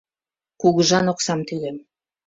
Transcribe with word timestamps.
—Кугыжан 0.61 1.05
оксам 1.13 1.39
тӱлем. 1.47 1.77